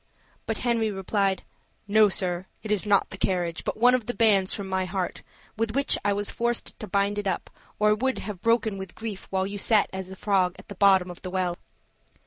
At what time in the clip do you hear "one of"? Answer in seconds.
3.77-4.07